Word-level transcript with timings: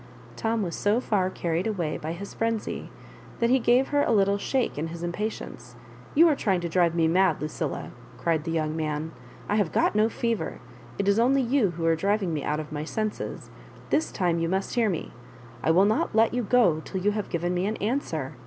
Tom 0.35 0.63
was 0.63 0.75
so 0.75 0.99
far 0.99 1.29
carried 1.29 1.67
away 1.67 1.95
by 1.95 2.13
his 2.13 2.33
frenzy 2.33 2.89
that 3.37 3.51
he 3.51 3.59
gave 3.59 3.89
her 3.89 4.01
a 4.03 4.11
little 4.11 4.39
shake 4.39 4.75
in 4.79 4.87
his 4.87 5.03
impatience. 5.03 5.75
"You 6.15 6.27
are 6.27 6.35
trying 6.35 6.59
to 6.61 6.69
drive 6.69 6.95
me 6.95 7.07
mad, 7.07 7.39
Lucilla 7.39 7.91
I" 7.91 7.91
cried 8.19 8.43
the 8.43 8.49
young 8.51 8.75
man. 8.75 9.11
I 9.47 9.57
have 9.57 9.71
got 9.71 9.93
no 9.95 10.09
fever. 10.09 10.59
It 10.97 11.07
is 11.07 11.19
only 11.19 11.43
you 11.43 11.71
who 11.77 11.85
are 11.85 11.95
driving 11.95 12.33
me 12.33 12.43
out 12.43 12.59
of 12.59 12.71
my 12.71 12.83
senses. 12.83 13.51
This 13.91 14.11
time 14.11 14.39
you 14.39 14.49
must 14.49 14.73
hear 14.73 14.89
me. 14.89 15.13
I 15.61 15.69
will 15.69 15.85
not 15.85 16.15
let 16.15 16.33
yOu 16.33 16.49
go 16.49 16.79
till 16.83 16.99
you 16.99 17.11
have 17.11 17.29
given 17.29 17.53
me 17.53 17.67
an 17.67 17.75
answer. 17.77 18.33